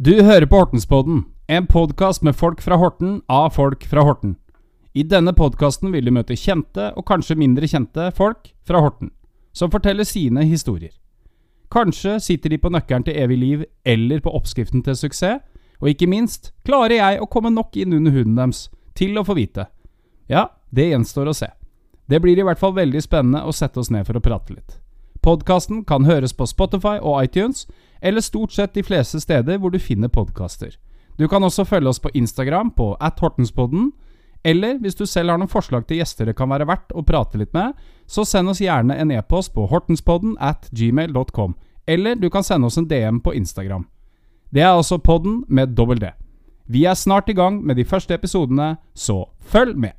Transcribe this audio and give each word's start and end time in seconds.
Du 0.00 0.12
hører 0.22 0.46
på 0.46 0.54
Hortenspodden, 0.60 1.24
en 1.48 1.64
podkast 1.66 2.22
med 2.22 2.36
folk 2.38 2.60
fra 2.62 2.76
Horten 2.78 3.16
av 3.26 3.48
folk 3.56 3.82
fra 3.90 4.04
Horten. 4.06 4.36
I 4.94 5.02
denne 5.02 5.32
podkasten 5.34 5.90
vil 5.90 6.06
du 6.06 6.12
møte 6.14 6.36
kjente 6.38 6.92
og 6.94 7.02
kanskje 7.08 7.34
mindre 7.34 7.66
kjente 7.66 8.04
folk 8.14 8.52
fra 8.62 8.78
Horten, 8.84 9.10
som 9.50 9.72
forteller 9.74 10.06
sine 10.06 10.44
historier. 10.46 10.92
Kanskje 11.74 12.14
sitter 12.22 12.54
de 12.54 12.60
på 12.62 12.70
nøkkelen 12.70 13.08
til 13.08 13.18
evig 13.18 13.40
liv 13.42 13.64
eller 13.82 14.22
på 14.22 14.36
oppskriften 14.38 14.86
til 14.86 14.94
suksess, 15.00 15.42
og 15.82 15.90
ikke 15.90 16.06
minst 16.06 16.52
klarer 16.62 17.00
jeg 17.00 17.18
å 17.18 17.26
komme 17.26 17.50
nok 17.50 17.74
inn 17.74 17.98
under 17.98 18.14
huden 18.14 18.38
deres 18.38 18.68
til 18.94 19.18
å 19.18 19.26
få 19.26 19.34
vite. 19.34 19.66
Ja, 20.30 20.52
det 20.70 20.92
gjenstår 20.92 21.32
å 21.32 21.34
se. 21.34 21.50
Det 22.06 22.22
blir 22.22 22.38
i 22.38 22.46
hvert 22.46 22.62
fall 22.62 22.78
veldig 22.78 23.02
spennende 23.02 23.42
å 23.42 23.50
sette 23.50 23.82
oss 23.82 23.90
ned 23.90 24.06
for 24.06 24.14
å 24.14 24.22
prate 24.22 24.54
litt. 24.54 24.78
Podkasten 25.26 25.82
kan 25.82 26.06
høres 26.06 26.38
på 26.38 26.46
Spotify 26.46 27.00
og 27.02 27.18
iTunes, 27.26 27.66
eller 28.00 28.24
stort 28.24 28.52
sett 28.52 28.74
de 28.74 28.82
fleste 28.82 29.20
steder 29.20 29.58
hvor 29.58 29.70
du 29.70 29.78
finner 29.78 30.08
podkaster. 30.08 30.76
Du 31.18 31.26
kan 31.28 31.42
også 31.42 31.64
følge 31.66 31.88
oss 31.90 32.00
på 32.00 32.12
Instagram 32.14 32.70
på 32.70 32.92
at 33.00 33.18
hortenspodden, 33.20 33.92
eller 34.44 34.78
hvis 34.78 34.94
du 34.94 35.06
selv 35.06 35.32
har 35.32 35.40
noen 35.40 35.50
forslag 35.50 35.86
til 35.86 35.98
gjester 35.98 36.30
det 36.30 36.36
kan 36.38 36.50
være 36.50 36.68
verdt 36.68 36.94
å 36.94 37.02
prate 37.02 37.40
litt 37.40 37.52
med, 37.56 37.74
så 38.06 38.24
send 38.24 38.52
oss 38.52 38.62
gjerne 38.62 38.94
en 38.94 39.10
e-post 39.10 39.52
på 39.54 39.66
hortenspodden 39.66 40.36
at 40.38 40.70
gmail.com, 40.70 41.56
eller 41.90 42.14
du 42.14 42.30
kan 42.30 42.46
sende 42.46 42.70
oss 42.70 42.78
en 42.78 42.86
DM 42.88 43.18
på 43.20 43.34
Instagram. 43.34 43.88
Det 44.54 44.62
er 44.62 44.72
altså 44.72 45.00
podden 45.02 45.42
med 45.48 45.74
dobbel 45.76 46.00
D. 46.00 46.12
Vi 46.68 46.84
er 46.84 46.94
snart 46.94 47.28
i 47.28 47.36
gang 47.36 47.64
med 47.66 47.76
de 47.76 47.84
første 47.84 48.14
episodene, 48.14 48.76
så 48.94 49.24
følg 49.40 49.76
med! 49.76 49.98